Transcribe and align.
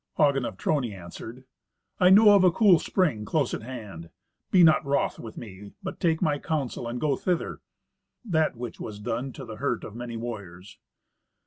Hagen 0.17 0.45
of 0.45 0.57
Trony 0.57 0.93
answered, 0.95 1.43
"I 1.99 2.09
know 2.09 2.33
of 2.33 2.43
a 2.43 2.49
cool 2.51 2.79
spring 2.79 3.23
close 3.23 3.53
at 3.53 3.61
hand. 3.61 4.09
Be 4.49 4.63
not 4.63 4.83
wroth 4.83 5.19
with 5.19 5.37
me, 5.37 5.73
but 5.83 5.99
take 5.99 6.23
my 6.23 6.39
counsel, 6.39 6.87
and 6.87 6.99
go 6.99 7.15
thither." 7.15 7.61
The 8.25 8.49
which 8.55 8.79
was 8.79 8.97
done, 8.97 9.31
to 9.33 9.45
the 9.45 9.57
hurt 9.57 9.83
of 9.83 9.95
many 9.95 10.17
warriors. 10.17 10.79